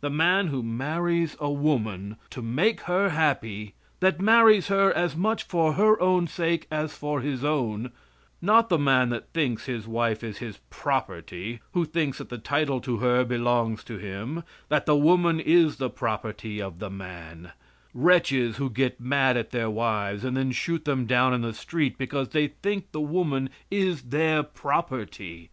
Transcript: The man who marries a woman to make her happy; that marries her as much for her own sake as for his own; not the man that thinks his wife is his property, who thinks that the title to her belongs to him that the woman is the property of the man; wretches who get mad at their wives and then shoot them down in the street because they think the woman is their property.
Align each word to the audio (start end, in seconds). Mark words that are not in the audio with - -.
The 0.00 0.10
man 0.10 0.48
who 0.48 0.64
marries 0.64 1.36
a 1.38 1.48
woman 1.48 2.16
to 2.30 2.42
make 2.42 2.80
her 2.90 3.10
happy; 3.10 3.74
that 4.00 4.20
marries 4.20 4.66
her 4.66 4.92
as 4.92 5.14
much 5.14 5.44
for 5.44 5.74
her 5.74 6.00
own 6.00 6.26
sake 6.26 6.66
as 6.72 6.94
for 6.96 7.20
his 7.20 7.44
own; 7.44 7.92
not 8.42 8.68
the 8.68 8.80
man 8.80 9.10
that 9.10 9.32
thinks 9.32 9.66
his 9.66 9.86
wife 9.86 10.24
is 10.24 10.38
his 10.38 10.58
property, 10.70 11.60
who 11.72 11.84
thinks 11.84 12.18
that 12.18 12.30
the 12.30 12.38
title 12.38 12.80
to 12.80 12.96
her 12.96 13.22
belongs 13.24 13.84
to 13.84 13.96
him 13.96 14.42
that 14.70 14.86
the 14.86 14.96
woman 14.96 15.38
is 15.38 15.76
the 15.76 15.88
property 15.88 16.60
of 16.60 16.80
the 16.80 16.90
man; 16.90 17.52
wretches 17.94 18.56
who 18.56 18.70
get 18.70 18.98
mad 19.00 19.36
at 19.36 19.52
their 19.52 19.70
wives 19.70 20.24
and 20.24 20.36
then 20.36 20.50
shoot 20.50 20.84
them 20.84 21.06
down 21.06 21.32
in 21.32 21.42
the 21.42 21.54
street 21.54 21.96
because 21.96 22.30
they 22.30 22.48
think 22.48 22.90
the 22.90 23.00
woman 23.00 23.48
is 23.70 24.02
their 24.02 24.42
property. 24.42 25.50